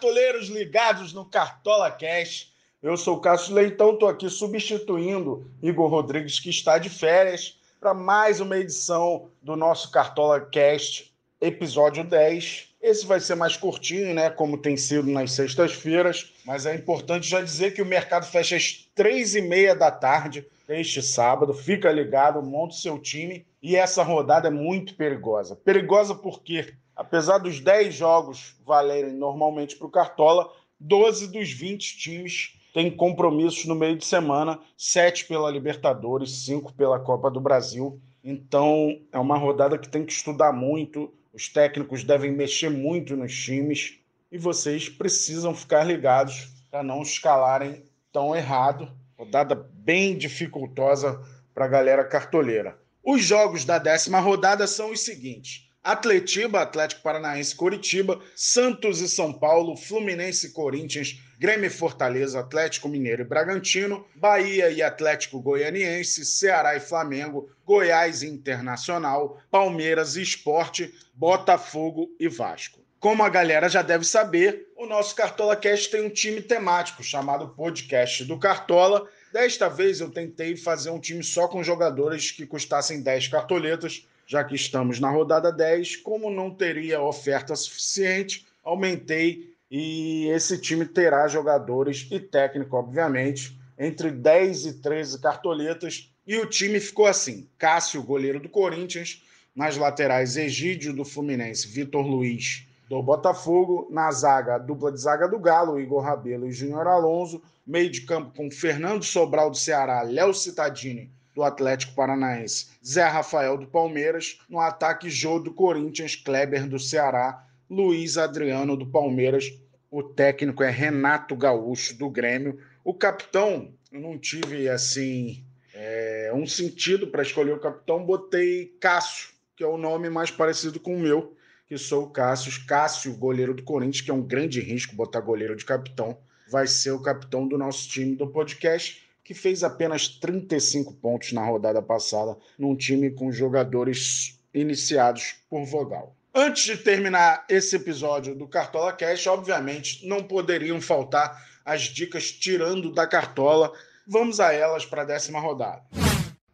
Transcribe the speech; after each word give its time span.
cartoleiros 0.00 0.48
ligados 0.48 1.12
no 1.12 1.26
Cartola 1.26 1.90
Cash. 1.90 2.54
Eu 2.82 2.96
sou 2.96 3.18
o 3.18 3.20
Cássio 3.20 3.54
Leitão, 3.54 3.92
estou 3.92 4.08
aqui 4.08 4.30
substituindo 4.30 5.46
Igor 5.62 5.90
Rodrigues, 5.90 6.40
que 6.40 6.48
está 6.48 6.78
de 6.78 6.88
férias, 6.88 7.60
para 7.78 7.92
mais 7.92 8.40
uma 8.40 8.56
edição 8.56 9.28
do 9.42 9.54
nosso 9.56 9.90
Cartola 9.90 10.40
Cast, 10.40 11.14
episódio 11.38 12.02
10. 12.02 12.68
Esse 12.80 13.04
vai 13.04 13.20
ser 13.20 13.34
mais 13.34 13.58
curtinho, 13.58 14.14
né? 14.14 14.30
Como 14.30 14.56
tem 14.56 14.74
sido 14.74 15.06
nas 15.10 15.32
sextas-feiras, 15.32 16.32
mas 16.46 16.64
é 16.64 16.74
importante 16.74 17.28
já 17.28 17.42
dizer 17.42 17.74
que 17.74 17.82
o 17.82 17.86
mercado 17.86 18.24
fecha 18.24 18.56
às 18.56 18.88
três 18.94 19.34
e 19.34 19.42
meia 19.42 19.76
da 19.76 19.90
tarde 19.90 20.46
este 20.66 21.02
sábado. 21.02 21.52
Fica 21.52 21.92
ligado, 21.92 22.42
monte 22.42 22.80
seu 22.80 22.98
time. 22.98 23.44
E 23.62 23.76
essa 23.76 24.02
rodada 24.02 24.48
é 24.48 24.50
muito 24.50 24.94
perigosa. 24.94 25.54
Perigosa 25.56 26.14
porque 26.14 26.72
apesar 27.00 27.38
dos 27.38 27.60
10 27.60 27.94
jogos 27.94 28.54
valerem 28.62 29.14
normalmente 29.14 29.74
para 29.74 29.86
o 29.86 29.90
Cartola, 29.90 30.52
12 30.78 31.28
dos 31.28 31.50
20 31.50 31.96
times 31.96 32.60
têm 32.74 32.94
compromissos 32.94 33.64
no 33.64 33.74
meio 33.74 33.96
de 33.96 34.04
semana, 34.04 34.60
7 34.76 35.24
pela 35.24 35.50
Libertadores, 35.50 36.44
5 36.44 36.74
pela 36.74 37.00
Copa 37.00 37.30
do 37.30 37.40
Brasil. 37.40 37.98
Então 38.22 39.00
é 39.10 39.18
uma 39.18 39.38
rodada 39.38 39.78
que 39.78 39.88
tem 39.88 40.04
que 40.04 40.12
estudar 40.12 40.52
muito, 40.52 41.10
os 41.32 41.48
técnicos 41.48 42.04
devem 42.04 42.32
mexer 42.32 42.68
muito 42.68 43.16
nos 43.16 43.34
times 43.34 43.98
e 44.30 44.36
vocês 44.36 44.90
precisam 44.90 45.54
ficar 45.54 45.84
ligados 45.84 46.50
para 46.70 46.82
não 46.82 47.00
escalarem 47.00 47.82
tão 48.12 48.36
errado. 48.36 48.92
Rodada 49.16 49.54
bem 49.54 50.18
dificultosa 50.18 51.18
para 51.54 51.64
a 51.64 51.68
galera 51.68 52.04
cartoleira. 52.04 52.78
Os 53.02 53.24
jogos 53.24 53.64
da 53.64 53.78
décima 53.78 54.20
rodada 54.20 54.66
são 54.66 54.90
os 54.92 55.00
seguintes: 55.00 55.69
Atletiba, 55.82 56.60
Atlético 56.60 57.00
Paranaense, 57.00 57.54
Coritiba, 57.54 58.20
Santos 58.36 59.00
e 59.00 59.08
São 59.08 59.32
Paulo, 59.32 59.76
Fluminense 59.76 60.48
e 60.48 60.50
Corinthians, 60.50 61.18
Grêmio 61.38 61.68
e 61.68 61.70
Fortaleza, 61.70 62.38
Atlético 62.38 62.86
Mineiro 62.86 63.22
e 63.22 63.24
Bragantino, 63.24 64.06
Bahia 64.14 64.70
e 64.70 64.82
Atlético 64.82 65.40
Goianiense, 65.40 66.26
Ceará 66.26 66.76
e 66.76 66.80
Flamengo, 66.80 67.48
Goiás 67.64 68.22
e 68.22 68.28
Internacional, 68.28 69.40
Palmeiras 69.50 70.16
e 70.16 70.22
Esporte, 70.22 70.94
Botafogo 71.14 72.14
e 72.20 72.28
Vasco. 72.28 72.80
Como 72.98 73.22
a 73.22 73.30
galera 73.30 73.66
já 73.66 73.80
deve 73.80 74.04
saber, 74.04 74.68
o 74.76 74.84
nosso 74.84 75.16
Cartola 75.16 75.56
Cast 75.56 75.90
tem 75.90 76.04
um 76.04 76.10
time 76.10 76.42
temático 76.42 77.02
chamado 77.02 77.48
Podcast 77.48 78.26
do 78.26 78.38
Cartola. 78.38 79.08
Desta 79.32 79.70
vez 79.70 80.00
eu 80.00 80.10
tentei 80.10 80.54
fazer 80.54 80.90
um 80.90 81.00
time 81.00 81.24
só 81.24 81.48
com 81.48 81.64
jogadores 81.64 82.30
que 82.30 82.46
custassem 82.46 83.00
10 83.00 83.28
cartoletas 83.28 84.06
já 84.30 84.44
que 84.44 84.54
estamos 84.54 85.00
na 85.00 85.10
rodada 85.10 85.50
10, 85.50 85.96
como 85.96 86.30
não 86.30 86.54
teria 86.54 87.02
oferta 87.02 87.56
suficiente, 87.56 88.46
aumentei 88.62 89.52
e 89.68 90.28
esse 90.28 90.56
time 90.56 90.86
terá 90.86 91.26
jogadores 91.26 92.06
e 92.12 92.20
técnico, 92.20 92.76
obviamente, 92.76 93.58
entre 93.76 94.08
10 94.08 94.66
e 94.66 94.72
13 94.74 95.20
cartoletas. 95.20 96.12
E 96.24 96.36
o 96.36 96.46
time 96.46 96.78
ficou 96.78 97.08
assim: 97.08 97.48
Cássio, 97.58 98.04
goleiro 98.04 98.38
do 98.38 98.48
Corinthians, 98.48 99.20
nas 99.52 99.76
laterais, 99.76 100.36
Egídio 100.36 100.92
do 100.92 101.04
Fluminense, 101.04 101.66
Vitor 101.66 102.06
Luiz 102.06 102.68
do 102.88 103.02
Botafogo, 103.02 103.88
na 103.90 104.12
zaga, 104.12 104.58
dupla 104.58 104.92
de 104.92 105.00
zaga 105.00 105.26
do 105.26 105.40
Galo, 105.40 105.80
Igor 105.80 106.04
Rabelo 106.04 106.46
e 106.46 106.52
Júnior 106.52 106.86
Alonso, 106.86 107.42
meio 107.66 107.90
de 107.90 108.02
campo 108.02 108.32
com 108.36 108.48
Fernando 108.48 109.02
Sobral 109.02 109.50
do 109.50 109.56
Ceará, 109.56 110.02
Léo 110.02 110.32
Cittadini 110.32 111.10
do 111.40 111.44
Atlético 111.44 111.94
Paranaense, 111.94 112.66
Zé 112.86 113.02
Rafael 113.08 113.56
do 113.56 113.66
Palmeiras, 113.66 114.38
no 114.46 114.60
ataque 114.60 115.08
Jô 115.08 115.38
do 115.38 115.54
Corinthians, 115.54 116.14
Kleber 116.14 116.68
do 116.68 116.78
Ceará, 116.78 117.46
Luiz 117.68 118.18
Adriano 118.18 118.76
do 118.76 118.84
Palmeiras, 118.84 119.50
o 119.90 120.02
técnico 120.02 120.62
é 120.62 120.68
Renato 120.68 121.34
Gaúcho 121.34 121.96
do 121.96 122.10
Grêmio, 122.10 122.60
o 122.84 122.92
capitão, 122.92 123.72
eu 123.90 124.02
não 124.02 124.18
tive 124.18 124.68
assim 124.68 125.42
é, 125.72 126.30
um 126.34 126.46
sentido 126.46 127.06
para 127.06 127.22
escolher 127.22 127.52
o 127.52 127.60
capitão, 127.60 128.04
botei 128.04 128.76
Cássio, 128.78 129.30
que 129.56 129.64
é 129.64 129.66
o 129.66 129.78
nome 129.78 130.10
mais 130.10 130.30
parecido 130.30 130.78
com 130.78 130.94
o 130.94 131.00
meu, 131.00 131.34
que 131.66 131.78
sou 131.78 132.04
o 132.04 132.10
Cássio, 132.10 132.66
Cássio, 132.66 133.16
goleiro 133.16 133.54
do 133.54 133.62
Corinthians, 133.62 134.02
que 134.02 134.10
é 134.10 134.14
um 134.14 134.22
grande 134.22 134.60
risco 134.60 134.94
botar 134.94 135.20
goleiro 135.20 135.56
de 135.56 135.64
capitão, 135.64 136.18
vai 136.50 136.66
ser 136.66 136.90
o 136.90 137.00
capitão 137.00 137.48
do 137.48 137.56
nosso 137.56 137.88
time 137.88 138.14
do 138.14 138.26
podcast 138.26 139.08
que 139.30 139.34
fez 139.34 139.62
apenas 139.62 140.08
35 140.08 140.92
pontos 140.94 141.30
na 141.30 141.46
rodada 141.46 141.80
passada 141.80 142.36
num 142.58 142.74
time 142.74 143.12
com 143.12 143.30
jogadores 143.30 144.40
iniciados 144.52 145.36
por 145.48 145.64
Vogal. 145.64 146.16
Antes 146.34 146.64
de 146.64 146.76
terminar 146.76 147.44
esse 147.48 147.76
episódio 147.76 148.34
do 148.34 148.48
Cartola 148.48 148.92
Cash, 148.92 149.28
obviamente 149.28 150.04
não 150.04 150.24
poderiam 150.24 150.80
faltar 150.80 151.46
as 151.64 151.82
dicas 151.82 152.32
tirando 152.32 152.92
da 152.92 153.06
cartola. 153.06 153.72
Vamos 154.04 154.40
a 154.40 154.52
elas 154.52 154.84
para 154.84 155.02
a 155.02 155.04
décima 155.04 155.38
rodada. 155.38 155.84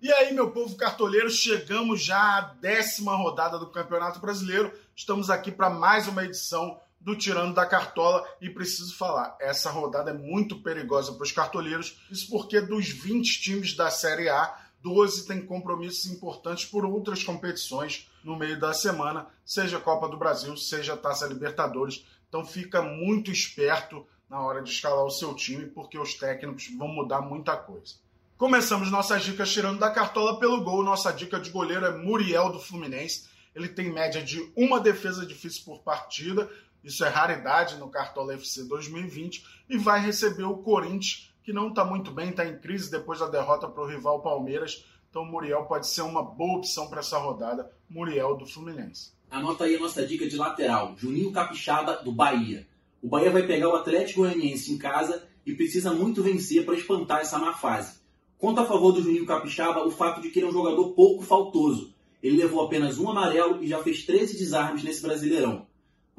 E 0.00 0.10
aí, 0.10 0.32
meu 0.32 0.50
povo 0.50 0.74
cartoleiro, 0.74 1.28
chegamos 1.28 2.02
já 2.02 2.38
à 2.38 2.40
décima 2.58 3.14
rodada 3.14 3.58
do 3.58 3.70
Campeonato 3.70 4.18
Brasileiro. 4.18 4.72
Estamos 4.96 5.28
aqui 5.28 5.52
para 5.52 5.68
mais 5.68 6.08
uma 6.08 6.24
edição 6.24 6.80
do 7.02 7.16
Tirando 7.16 7.54
da 7.54 7.66
Cartola 7.66 8.24
e 8.40 8.48
preciso 8.48 8.96
falar, 8.96 9.36
essa 9.40 9.70
rodada 9.70 10.10
é 10.10 10.14
muito 10.14 10.62
perigosa 10.62 11.12
para 11.12 11.24
os 11.24 11.32
cartoleiros, 11.32 12.00
isso 12.10 12.30
porque 12.30 12.60
dos 12.60 12.88
20 12.88 13.40
times 13.40 13.74
da 13.74 13.90
Série 13.90 14.28
A, 14.28 14.56
12 14.80 15.26
têm 15.26 15.44
compromissos 15.44 16.06
importantes 16.06 16.64
por 16.64 16.84
outras 16.84 17.22
competições 17.22 18.08
no 18.24 18.36
meio 18.36 18.58
da 18.58 18.72
semana, 18.72 19.26
seja 19.44 19.80
Copa 19.80 20.08
do 20.08 20.16
Brasil, 20.16 20.56
seja 20.56 20.96
Taça 20.96 21.26
Libertadores. 21.26 22.04
Então 22.28 22.44
fica 22.44 22.82
muito 22.82 23.30
esperto 23.30 24.06
na 24.28 24.40
hora 24.40 24.62
de 24.62 24.70
escalar 24.70 25.04
o 25.04 25.10
seu 25.10 25.34
time, 25.34 25.66
porque 25.66 25.98
os 25.98 26.14
técnicos 26.14 26.68
vão 26.76 26.88
mudar 26.88 27.20
muita 27.20 27.56
coisa. 27.56 27.94
Começamos 28.36 28.90
nossas 28.90 29.22
dicas 29.22 29.52
tirando 29.52 29.78
da 29.78 29.90
cartola 29.90 30.40
pelo 30.40 30.64
gol. 30.64 30.82
Nossa 30.82 31.12
dica 31.12 31.38
de 31.38 31.50
goleiro 31.50 31.84
é 31.84 31.96
Muriel 31.96 32.50
do 32.50 32.58
Fluminense. 32.58 33.28
Ele 33.54 33.68
tem 33.68 33.92
média 33.92 34.22
de 34.22 34.50
uma 34.56 34.80
defesa 34.80 35.24
difícil 35.24 35.62
por 35.64 35.80
partida, 35.80 36.50
isso 36.84 37.04
é 37.04 37.08
raridade 37.08 37.76
no 37.76 37.88
Cartola 37.88 38.34
FC 38.34 38.64
2020 38.64 39.44
e 39.68 39.78
vai 39.78 40.00
receber 40.00 40.44
o 40.44 40.58
Corinthians, 40.58 41.32
que 41.44 41.52
não 41.52 41.68
está 41.68 41.84
muito 41.84 42.10
bem, 42.10 42.30
está 42.30 42.44
em 42.44 42.58
crise 42.58 42.90
depois 42.90 43.20
da 43.20 43.28
derrota 43.28 43.68
para 43.68 43.82
o 43.82 43.86
rival 43.86 44.20
Palmeiras. 44.20 44.84
Então, 45.08 45.24
Muriel 45.24 45.64
pode 45.66 45.86
ser 45.86 46.02
uma 46.02 46.22
boa 46.22 46.58
opção 46.58 46.88
para 46.88 47.00
essa 47.00 47.18
rodada. 47.18 47.70
Muriel 47.88 48.36
do 48.36 48.46
Fluminense. 48.46 49.12
Anota 49.30 49.64
aí 49.64 49.76
a 49.76 49.80
nossa 49.80 50.04
dica 50.06 50.28
de 50.28 50.36
lateral: 50.36 50.94
Juninho 50.96 51.32
Capixaba 51.32 51.96
do 51.96 52.12
Bahia. 52.12 52.66
O 53.02 53.08
Bahia 53.08 53.30
vai 53.30 53.46
pegar 53.46 53.68
o 53.68 53.76
Atlético 53.76 54.20
Goianiense 54.20 54.72
em 54.72 54.78
casa 54.78 55.26
e 55.44 55.54
precisa 55.54 55.92
muito 55.92 56.22
vencer 56.22 56.64
para 56.64 56.74
espantar 56.74 57.20
essa 57.20 57.38
má 57.38 57.52
fase. 57.54 58.00
Conta 58.38 58.62
a 58.62 58.66
favor 58.66 58.92
do 58.92 59.02
Juninho 59.02 59.26
Capixaba 59.26 59.86
o 59.86 59.90
fato 59.90 60.20
de 60.20 60.30
que 60.30 60.38
ele 60.38 60.46
é 60.46 60.48
um 60.48 60.52
jogador 60.52 60.90
pouco 60.90 61.22
faltoso. 61.22 61.94
Ele 62.22 62.36
levou 62.36 62.62
apenas 62.64 62.98
um 62.98 63.10
amarelo 63.10 63.62
e 63.62 63.66
já 63.66 63.82
fez 63.82 64.04
13 64.04 64.36
desarmes 64.36 64.84
nesse 64.84 65.02
Brasileirão. 65.02 65.66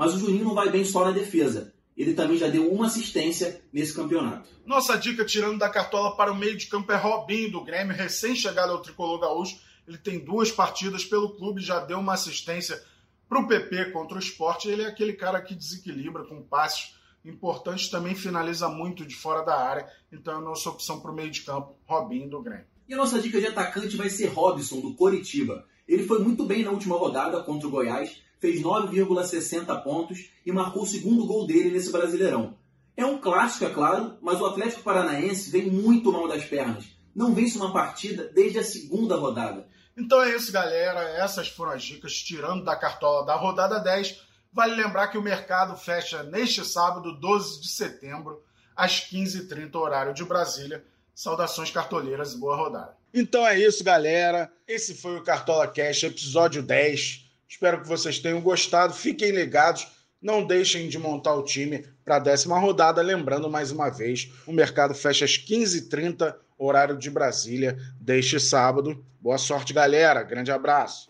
Mas 0.04 0.16
o 0.16 0.20
Juninho 0.20 0.44
não 0.44 0.54
vai 0.54 0.70
bem 0.70 0.84
só 0.84 1.06
na 1.06 1.12
defesa. 1.12 1.74
Ele 1.96 2.14
também 2.14 2.38
já 2.38 2.50
deu 2.50 2.70
uma 2.70 2.88
assistência 2.88 3.62
nesse 3.72 3.94
campeonato. 3.94 4.50
Nossa 4.66 4.98
dica 4.98 5.24
tirando 5.24 5.60
da 5.60 5.70
cartola 5.70 6.18
para 6.18 6.30
o 6.30 6.36
meio 6.36 6.58
de 6.58 6.68
campo 6.68 6.92
é 6.92 6.98
Robinho 6.98 7.50
do 7.50 7.64
Grêmio, 7.64 7.96
recém-chegado 7.96 8.74
ao 8.74 8.82
tricolor 8.82 9.18
gaúcho. 9.18 9.58
Ele 9.88 9.98
tem 9.98 10.20
duas 10.20 10.52
partidas 10.52 11.06
pelo 11.06 11.38
clube, 11.38 11.62
já 11.62 11.80
deu 11.80 12.00
uma 12.00 12.16
assistência 12.16 12.84
para 13.30 13.40
o 13.40 13.48
PP 13.48 13.92
contra 13.92 14.18
o 14.18 14.20
esporte. 14.20 14.68
Ele 14.68 14.82
é 14.82 14.88
aquele 14.88 15.14
cara 15.14 15.42
que 15.42 15.56
desequilibra 15.56 16.26
com 16.26 16.42
passes 16.42 16.96
importantes, 17.24 17.88
também 17.88 18.14
finaliza 18.14 18.68
muito 18.68 19.06
de 19.06 19.16
fora 19.16 19.42
da 19.42 19.58
área. 19.58 19.88
Então 20.12 20.34
é 20.34 20.38
a 20.38 20.42
nossa 20.42 20.70
opção 20.70 21.00
para 21.00 21.12
o 21.12 21.16
meio 21.16 21.32
de 21.32 21.44
campo, 21.44 21.78
Robinho 21.86 22.30
do 22.30 22.42
Grêmio. 22.42 22.66
E 22.90 22.94
a 22.94 22.98
nossa 22.98 23.22
dica 23.22 23.40
de 23.40 23.48
atacante 23.48 23.96
vai 23.96 24.10
ser 24.10 24.28
Robson 24.28 24.82
do 24.82 24.94
Coritiba. 24.96 25.66
Ele 25.88 26.06
foi 26.06 26.20
muito 26.20 26.46
bem 26.46 26.64
na 26.64 26.72
última 26.72 26.98
rodada 26.98 27.42
contra 27.44 27.68
o 27.68 27.72
Goiás 27.72 28.22
fez 28.44 28.62
9,60 28.62 29.82
pontos 29.84 30.30
e 30.46 30.52
marcou 30.52 30.84
o 30.84 30.86
segundo 30.86 31.26
gol 31.26 31.48
dele 31.48 31.72
nesse 31.72 31.94
Brasileirão. 31.94 32.58
É 32.98 33.06
um 33.06 33.18
clássico, 33.18 33.64
é 33.64 33.70
claro, 33.70 34.18
mas 34.22 34.42
o 34.42 34.46
Atlético 34.46 34.84
Paranaense 34.84 35.50
vem 35.50 35.72
muito 35.72 36.12
mal 36.12 36.28
das 36.28 36.44
pernas. 36.44 36.84
Não 37.16 37.34
vence 37.34 37.58
uma 37.58 37.72
partida 37.72 38.30
desde 38.36 38.60
a 38.60 38.64
segunda 38.64 39.16
rodada. 39.16 39.66
Então 39.96 40.22
é 40.22 40.36
isso, 40.36 40.52
galera. 40.52 41.00
Essas 41.24 41.48
foram 41.48 41.72
as 41.72 41.84
dicas 41.84 42.16
tirando 42.16 42.66
da 42.66 42.76
cartola 42.76 43.26
da 43.26 43.36
rodada 43.36 43.80
10. 43.80 44.22
Vale 44.52 44.76
lembrar 44.76 45.08
que 45.08 45.18
o 45.18 45.22
mercado 45.22 45.78
fecha 45.78 46.22
neste 46.24 46.66
sábado, 46.66 47.18
12 47.18 47.62
de 47.62 47.70
setembro, 47.70 48.44
às 48.76 49.10
15h30, 49.10 49.74
horário 49.76 50.14
de 50.14 50.26
Brasília. 50.26 50.84
Saudações 51.16 51.72
cartoleiras 51.72 52.34
e 52.34 52.38
boa 52.40 52.58
rodada. 52.58 52.98
Então 53.14 53.48
é 53.48 53.58
isso, 53.58 53.86
galera. 53.86 54.52
Esse 54.68 54.96
foi 54.96 55.16
o 55.16 55.24
Cartola 55.24 55.66
Cash, 55.66 56.04
episódio 56.04 56.62
10. 56.62 57.24
Espero 57.54 57.84
que 57.84 57.88
vocês 57.88 58.18
tenham 58.18 58.42
gostado. 58.42 58.96
Fiquem 58.96 59.30
ligados. 59.30 59.88
Não 60.20 60.44
deixem 60.44 60.90
de 60.90 60.98
montar 60.98 61.36
o 61.36 61.44
time 61.44 61.86
para 62.04 62.16
a 62.16 62.20
décima 62.20 62.58
rodada. 62.58 63.00
Lembrando 63.00 63.48
mais 63.48 63.72
uma 63.72 63.92
vez: 63.92 64.32
o 64.48 64.52
mercado 64.52 64.96
fecha 64.96 65.24
às 65.24 65.38
15h30, 65.38 66.36
horário 66.58 66.98
de 66.98 67.12
Brasília, 67.12 67.78
deste 68.02 68.40
sábado. 68.40 69.06
Boa 69.22 69.38
sorte, 69.38 69.72
galera. 69.72 70.24
Grande 70.24 70.52
abraço. 70.52 71.08